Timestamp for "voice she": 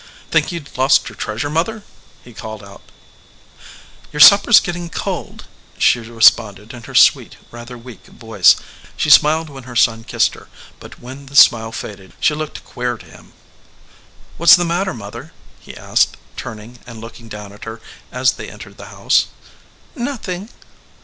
8.07-9.11